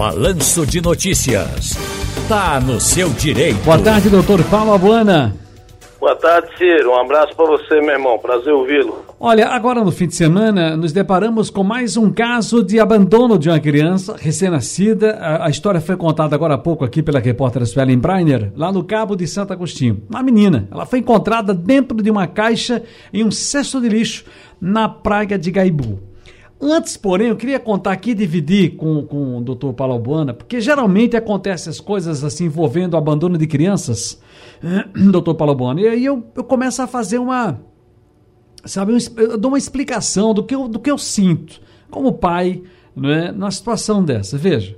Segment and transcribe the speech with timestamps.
[0.00, 1.76] Balanço de Notícias.
[2.26, 3.62] Tá no seu direito.
[3.62, 5.36] Boa tarde, doutor Paulo Abuana.
[6.00, 6.92] Boa tarde, Ciro.
[6.92, 8.18] Um abraço para você, meu irmão.
[8.18, 9.04] Prazer ouvi-lo.
[9.20, 13.50] Olha, agora no fim de semana, nos deparamos com mais um caso de abandono de
[13.50, 15.18] uma criança recém-nascida.
[15.20, 18.82] A, a, história foi contada agora há pouco aqui pela repórter Suelen Breiner, lá no
[18.82, 20.02] Cabo de Santo Agostinho.
[20.08, 22.82] Uma menina, ela foi encontrada dentro de uma caixa
[23.12, 24.24] em um cesto de lixo
[24.58, 26.09] na praia de Gaibu.
[26.62, 30.02] Antes, porém, eu queria contar aqui, dividir com, com o doutor Paulo
[30.34, 34.20] porque geralmente acontecem as coisas assim envolvendo o abandono de crianças,
[35.10, 37.60] doutor Paulo e aí eu, eu começo a fazer uma,
[38.64, 42.62] sabe, eu dou uma explicação do que eu, do que eu sinto como pai,
[42.94, 44.38] não é, numa situação dessa.
[44.38, 44.76] Veja,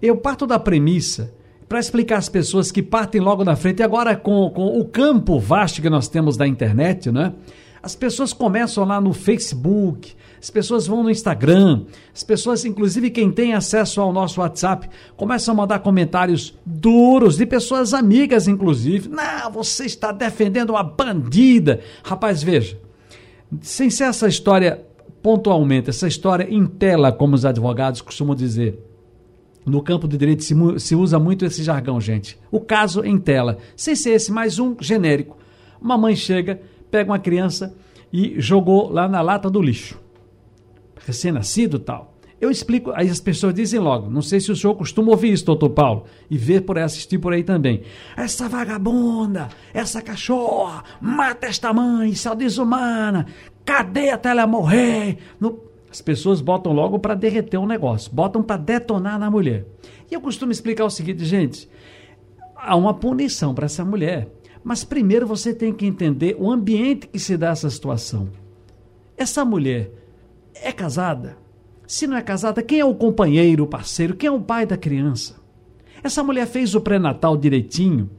[0.00, 1.34] eu parto da premissa
[1.68, 5.38] para explicar às pessoas que partem logo na frente, e agora com, com o campo
[5.38, 7.32] vasto que nós temos da internet, né?
[7.82, 13.30] As pessoas começam lá no Facebook, as pessoas vão no Instagram, as pessoas, inclusive quem
[13.30, 19.08] tem acesso ao nosso WhatsApp, começam a mandar comentários duros de pessoas amigas, inclusive.
[19.08, 21.80] Não, você está defendendo uma bandida.
[22.04, 22.78] Rapaz, veja,
[23.62, 24.84] sem ser essa história
[25.22, 28.82] pontualmente, essa história em tela, como os advogados costumam dizer.
[29.64, 32.38] No campo do direito se, se usa muito esse jargão, gente.
[32.52, 35.36] O caso em tela, sem ser esse, mais um genérico.
[35.80, 37.74] Uma mãe chega, pega uma criança
[38.12, 40.05] e jogou lá na lata do lixo
[41.06, 42.16] recém-nascido tal.
[42.38, 45.46] Eu explico, aí as pessoas dizem logo, não sei se o senhor costuma ouvir isso,
[45.46, 47.82] doutor Paulo, e ver por assistir por aí também.
[48.14, 53.26] Essa vagabunda, essa cachorra, mata esta mãe, isso é desumana,
[53.64, 55.16] cadê até ela morrer?
[55.40, 55.64] No...
[55.90, 59.64] As pessoas botam logo para derreter o um negócio, botam para detonar na mulher.
[60.10, 61.66] E eu costumo explicar o seguinte, gente,
[62.54, 64.28] há uma punição para essa mulher,
[64.62, 68.28] mas primeiro você tem que entender o ambiente que se dá essa situação.
[69.16, 69.90] Essa mulher
[70.62, 71.36] é casada?
[71.86, 74.16] Se não é casada, quem é o companheiro, o parceiro?
[74.16, 75.36] Quem é o pai da criança?
[76.02, 78.10] Essa mulher fez o pré-natal direitinho?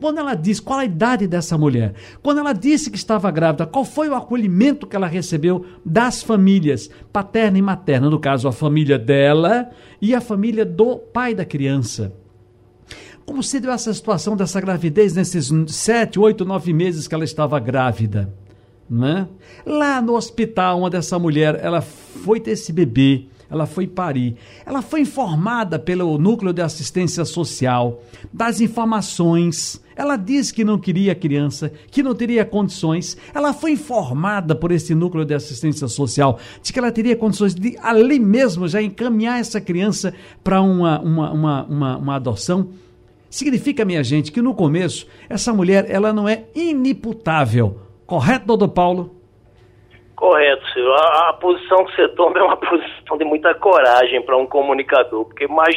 [0.00, 3.84] Quando ela disse qual a idade dessa mulher, quando ela disse que estava grávida, qual
[3.84, 8.98] foi o acolhimento que ela recebeu das famílias paterna e materna, no caso a família
[8.98, 9.70] dela
[10.02, 12.12] e a família do pai da criança.
[13.24, 17.58] Como se deu essa situação dessa gravidez nesses sete, oito, nove meses que ela estava
[17.58, 18.34] grávida?
[18.88, 19.28] Né?
[19.64, 24.36] Lá no hospital, uma dessa mulher, ela foi ter esse bebê, ela foi parir.
[24.66, 28.02] Ela foi informada pelo núcleo de assistência social
[28.32, 29.80] das informações.
[29.96, 33.16] Ela disse que não queria a criança, que não teria condições.
[33.32, 37.76] Ela foi informada por esse núcleo de assistência social de que ela teria condições de
[37.80, 40.12] ali mesmo já encaminhar essa criança
[40.42, 42.70] para uma, uma, uma, uma, uma adoção.
[43.30, 49.10] Significa, minha gente, que no começo essa mulher ela não é inimputável Correto, doutor Paulo?
[50.14, 50.94] Correto, senhor.
[50.94, 55.24] A, a, posição que você toma é uma posição de muita coragem para um comunicador,
[55.24, 55.76] porque mais,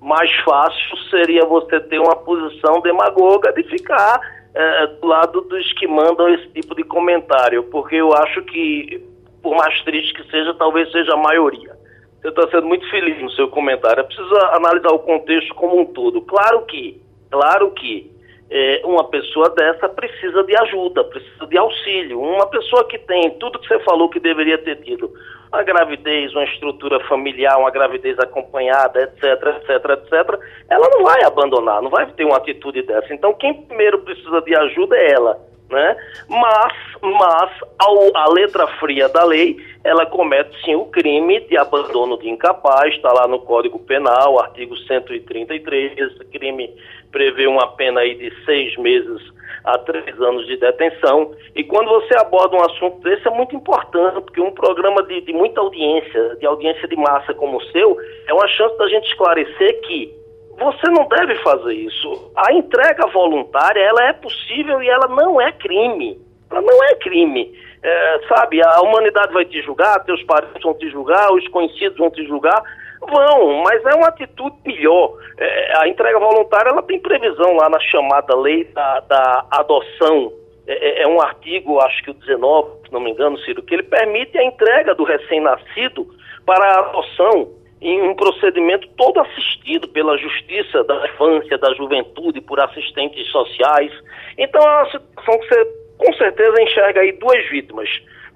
[0.00, 4.20] mais fácil seria você ter uma posição demagoga de ficar
[4.54, 9.02] é, do lado dos que mandam esse tipo de comentário, porque eu acho que,
[9.42, 11.76] por mais triste que seja, talvez seja a maioria.
[12.20, 14.04] Você está sendo muito feliz no seu comentário.
[14.04, 16.20] Precisa analisar o contexto como um todo.
[16.22, 17.00] Claro que,
[17.30, 18.10] claro que
[18.50, 22.20] é, uma pessoa dessa precisa de ajuda, precisa de auxílio.
[22.20, 25.12] Uma pessoa que tem tudo que você falou que deveria ter tido,
[25.52, 31.82] uma gravidez, uma estrutura familiar, uma gravidez acompanhada, etc, etc, etc, ela não vai abandonar,
[31.82, 33.12] não vai ter uma atitude dessa.
[33.12, 35.48] Então, quem primeiro precisa de ajuda é ela.
[35.70, 35.96] Né?
[36.30, 36.72] Mas,
[37.02, 42.26] mas ao, a letra fria da lei, ela comete sim o crime de abandono de
[42.26, 46.74] incapaz, está lá no Código Penal, artigo 133, esse crime
[47.10, 49.22] prevê uma pena aí de seis meses
[49.64, 51.32] a três anos de detenção.
[51.54, 55.32] E quando você aborda um assunto desse é muito importante, porque um programa de, de
[55.32, 57.96] muita audiência, de audiência de massa como o seu,
[58.26, 60.14] é uma chance da gente esclarecer que
[60.58, 62.32] você não deve fazer isso.
[62.36, 66.20] A entrega voluntária, ela é possível e ela não é crime.
[66.50, 67.54] Ela não é crime.
[67.80, 72.10] É, sabe, a humanidade vai te julgar, teus parentes vão te julgar, os conhecidos vão
[72.10, 72.60] te julgar.
[73.00, 75.16] Vão, mas é uma atitude melhor.
[75.38, 80.32] É, a entrega voluntária, ela tem previsão lá na chamada lei da, da adoção.
[80.66, 83.74] É, é, é um artigo, acho que o 19, se não me engano, Ciro, que
[83.74, 86.06] ele permite a entrega do recém-nascido
[86.44, 92.60] para a adoção em um procedimento todo assistido pela Justiça da Infância, da Juventude, por
[92.60, 93.92] assistentes sociais.
[94.36, 95.64] Então é uma situação que você
[95.98, 97.88] com certeza enxerga aí duas vítimas.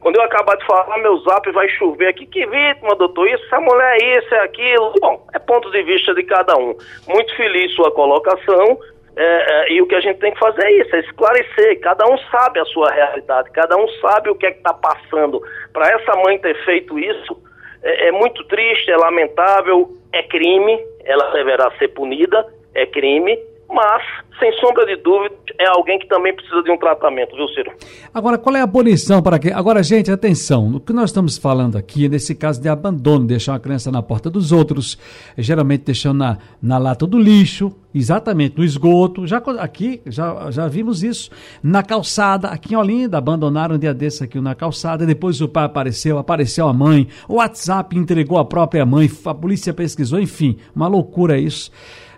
[0.02, 2.26] Quando eu acabar de falar, meu zap vai chover aqui.
[2.26, 3.28] Que vítima, doutor?
[3.28, 4.92] Isso, essa mulher é isso, é aquilo.
[5.00, 6.76] Bom, é ponto de vista de cada um.
[7.08, 8.78] Muito feliz sua colocação.
[9.14, 11.80] É, é, e o que a gente tem que fazer é isso, é esclarecer.
[11.80, 15.40] Cada um sabe a sua realidade, cada um sabe o que é que está passando.
[15.72, 17.40] Para essa mãe ter feito isso,
[17.82, 23.38] é, é muito triste, é lamentável, é crime, ela deverá ser punida, é crime,
[23.72, 24.02] mas,
[24.38, 27.72] sem sombra de dúvida, é alguém que também precisa de um tratamento, viu, Ciro?
[28.12, 29.50] Agora, qual é a punição para que.
[29.50, 33.60] Agora, gente, atenção, no que nós estamos falando aqui, nesse caso de abandono, deixar uma
[33.60, 34.98] criança na porta dos outros,
[35.38, 39.26] geralmente deixando na, na lata do lixo, exatamente, no esgoto.
[39.26, 41.30] Já aqui, já, já vimos isso.
[41.62, 45.64] Na calçada, aqui em Olinda, abandonaram um dia desse aqui na calçada, depois o pai
[45.64, 50.88] apareceu, apareceu a mãe, o WhatsApp entregou a própria mãe, a polícia pesquisou, enfim, uma
[50.88, 51.70] loucura isso.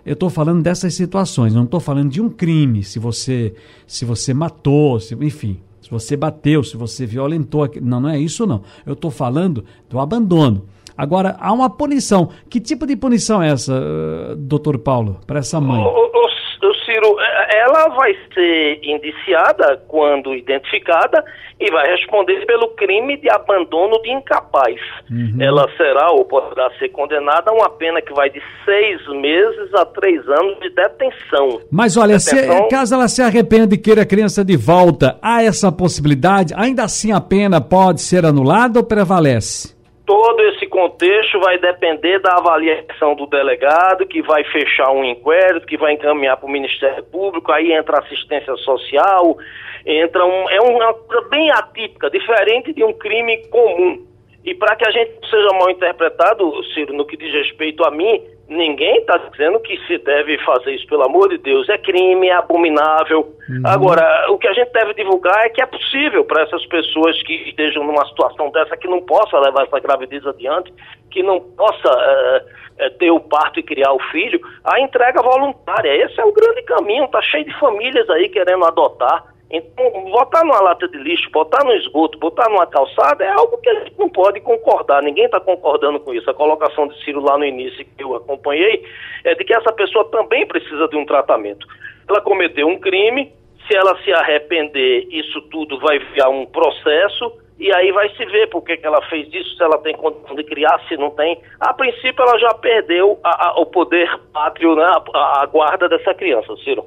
[0.05, 3.55] Eu estou falando dessas situações, não estou falando de um crime, se você,
[3.87, 7.69] se você matou, se, enfim, se você bateu, se você violentou.
[7.81, 8.61] Não, não é isso não.
[8.85, 10.67] Eu estou falando do abandono.
[10.97, 12.29] Agora, há uma punição.
[12.49, 17.59] Que tipo de punição é essa, doutor Paulo, para essa mãe o, o Ciro, é,
[17.59, 21.23] ela vai ser indiciada quando identificada
[21.59, 24.75] e vai responder pelo crime de abandono de incapaz.
[25.09, 25.37] Uhum.
[25.39, 29.85] Ela será ou poderá ser condenada a uma pena que vai de seis meses a
[29.85, 31.61] três anos de detenção.
[31.71, 32.63] Mas olha, detenção...
[32.63, 36.53] Se, caso ela se arrependa e queira a criança de volta, há essa possibilidade?
[36.57, 39.73] Ainda assim a pena pode ser anulada ou prevalece?
[40.05, 45.77] Todo esse contexto vai depender da avaliação do delegado, que vai fechar um inquérito, que
[45.77, 49.37] vai encaminhar para o Ministério Público, aí entra assistência social,
[49.85, 50.49] entra um.
[50.49, 54.05] É uma coisa bem atípica, diferente de um crime comum.
[54.45, 57.89] E para que a gente não seja mal interpretado, Ciro, no que diz respeito a
[57.89, 61.67] mim, ninguém está dizendo que se deve fazer isso, pelo amor de Deus.
[61.67, 63.35] É crime, é abominável.
[63.49, 63.63] Uhum.
[63.65, 67.33] Agora, o que a gente deve divulgar é que é possível para essas pessoas que
[67.49, 70.71] estejam numa situação dessa, que não possa levar essa gravidez adiante,
[71.09, 76.05] que não possa uh, ter o parto e criar o filho, a entrega voluntária.
[76.05, 77.05] Esse é o grande caminho.
[77.05, 79.23] Está cheio de famílias aí querendo adotar.
[79.49, 83.69] Então, botar numa lata de lixo, botar no esgoto, botar numa calçada é algo que
[83.69, 85.03] a gente não pode concordar.
[85.03, 86.29] Ninguém está concordando com isso.
[86.29, 88.83] A colocação de Ciro lá no início que eu acompanhei
[89.23, 91.67] é de que essa pessoa também precisa de um tratamento.
[92.09, 93.31] Ela cometeu um crime,
[93.67, 98.49] se ela se arrepender, isso tudo vai virar um processo e aí vai se ver
[98.49, 101.41] por que ela fez isso, se ela tem condição de criar, se não tem.
[101.59, 106.13] A princípio, ela já perdeu a, a, o poder pátrio, né, a, a guarda dessa
[106.13, 106.85] criança, Ciro.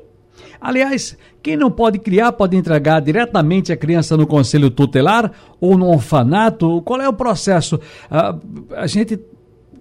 [0.61, 5.89] Aliás, quem não pode criar pode entregar diretamente a criança no conselho tutelar ou no
[5.89, 6.83] orfanato.
[6.83, 7.77] Qual é o processo?
[7.77, 9.19] Uh, a gente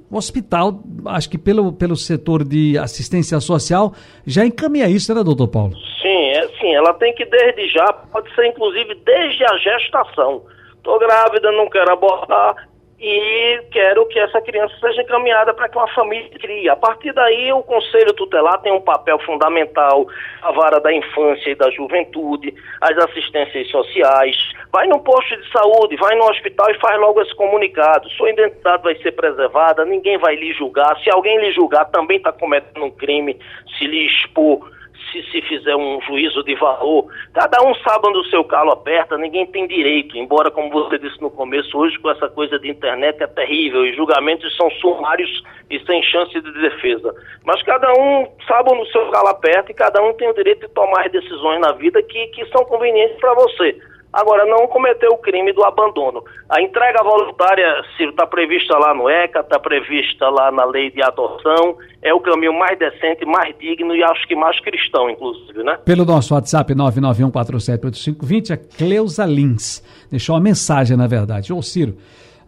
[0.09, 3.93] o hospital, acho que pelo, pelo setor de assistência social,
[4.25, 5.75] já encaminha isso, né, doutor Paulo?
[6.01, 10.43] Sim, é, sim, ela tem que desde já, pode ser inclusive desde a gestação.
[10.77, 15.87] Estou grávida, não quero abortar, e quero que essa criança seja encaminhada para que uma
[15.93, 16.67] família crie.
[16.67, 20.07] A partir daí, o Conselho Tutelar tem um papel fundamental,
[20.41, 24.35] a vara da infância e da juventude, as assistências sociais.
[24.71, 28.09] Vai no posto de saúde, vai no hospital e faz logo esse comunicado.
[28.11, 30.97] Sua identidade vai ser preservada, ninguém vai lhe julgar.
[31.03, 33.37] Se alguém lhe julgar, também está cometendo um crime,
[33.77, 34.75] se lhe expor
[35.11, 39.17] se se fizer um juízo de valor, cada um sabe onde o seu calo aperta,
[39.17, 43.21] ninguém tem direito, embora, como você disse no começo, hoje com essa coisa de internet
[43.21, 47.13] é terrível, e julgamentos são sumários e sem chance de defesa.
[47.43, 50.67] Mas cada um sabe onde o seu calo aperta e cada um tem o direito
[50.67, 53.77] de tomar decisões na vida que, que são convenientes para você.
[54.11, 56.23] Agora, não cometeu o crime do abandono.
[56.49, 61.03] A entrega voluntária, Ciro, está prevista lá no ECA, está prevista lá na lei de
[61.03, 61.77] adoção.
[62.01, 65.77] É o caminho mais decente, mais digno e acho que mais cristão, inclusive, né?
[65.83, 71.51] Pelo nosso WhatsApp 991478520, a Cleusa Lins deixou uma mensagem, na verdade.
[71.51, 71.97] Ô, Ciro,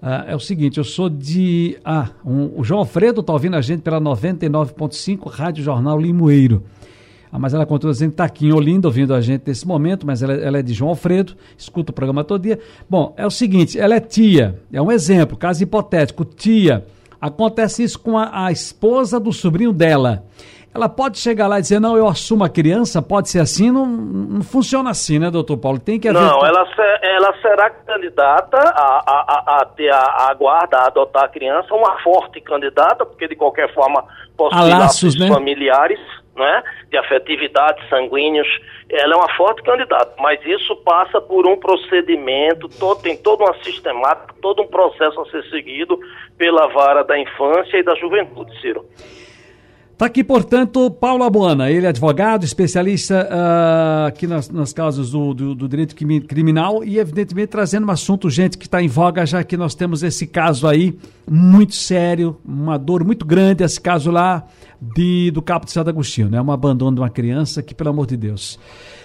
[0.01, 1.77] uh, é o seguinte, eu sou de...
[1.83, 6.63] Ah, um, o João Alfredo está ouvindo a gente pela 99.5 Rádio Jornal Limoeiro.
[7.31, 10.05] Ah, mas ela continua dizendo que está aqui em Olinda, ouvindo a gente nesse momento,
[10.05, 12.59] mas ela, ela, é de João Alfredo, escuta o programa todo dia.
[12.89, 16.85] Bom, é o seguinte, ela é tia, é um exemplo, caso hipotético, tia.
[17.21, 20.23] Acontece isso com a, a esposa do sobrinho dela.
[20.73, 23.85] Ela pode chegar lá e dizer, não, eu assumo a criança, pode ser assim, não,
[23.85, 25.79] não funciona assim, né, doutor Paulo?
[25.79, 26.21] Tem que haver...
[26.21, 26.65] Não, ela,
[27.01, 31.73] ela será candidata a, a, a, a ter a, a guarda, a adotar a criança,
[31.73, 34.03] uma forte candidata, porque de qualquer forma
[34.37, 35.27] possui laços, né?
[35.27, 35.99] familiares
[36.39, 38.47] né, de afetividade, sanguíneos,
[38.89, 43.53] ela é uma forte candidata, mas isso passa por um procedimento, todo, tem toda uma
[43.63, 45.99] sistemática, todo um processo a ser seguido
[46.37, 48.85] pela vara da infância e da juventude, Ciro.
[49.99, 55.33] Está aqui, portanto, Paulo Abuana, ele é advogado, especialista uh, aqui nas, nas causas do,
[55.33, 59.43] do, do, direito criminal e, evidentemente, trazendo um assunto, gente, que está em voga, já
[59.43, 60.97] que nós temos esse caso aí
[61.29, 64.45] muito sério, uma dor muito grande, esse caso lá
[64.81, 66.41] de, do Capo de Santo Agostinho, né?
[66.41, 68.57] Um abandono de uma criança que, pelo amor de Deus.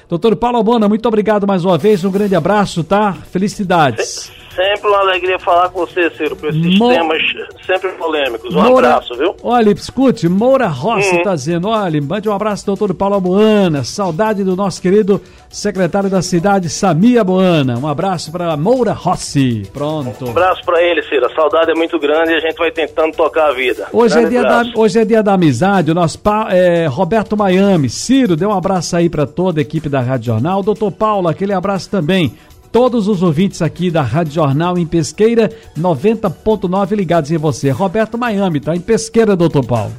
[0.09, 3.13] Doutor Paulo Abuana, muito obrigado mais uma vez, um grande abraço, tá?
[3.13, 4.31] Felicidades.
[4.55, 7.21] Sempre uma alegria falar com você, Ciro, com esses Mo- temas
[7.67, 8.55] sempre polêmicos.
[8.55, 9.35] Um Moura- abraço, viu?
[9.43, 11.23] Olha, escute, Moura Rossi Hum.
[11.23, 15.21] tá dizendo, olha, mande um abraço, doutor Paulo Boana, saudade do nosso querido
[15.51, 17.77] secretário da cidade, Samia Boana.
[17.79, 19.69] Um abraço para Moura Rossi.
[19.73, 20.25] Pronto.
[20.27, 21.27] Um abraço pra ele, Ciro.
[21.27, 23.89] A saudade é muito grande e a gente vai tentando tocar a vida.
[23.93, 27.89] Hoje é, dia da, hoje é dia da amizade, o nosso pa, é, Roberto Miami.
[27.89, 30.63] Ciro, dê um abraço aí para toda a equipe da Rádio Jornal.
[30.63, 32.33] Doutor Paulo, aquele abraço também.
[32.75, 37.71] Todos os ouvintes aqui da Rádio Jornal em Pesqueira 90.9 ligados em você.
[37.71, 39.93] Roberto Miami, tá em Pesqueira, doutor Paulo.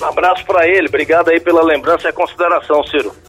[0.00, 0.86] Um abraço pra ele.
[0.86, 3.12] Obrigado aí pela lembrança e a consideração, Ciro.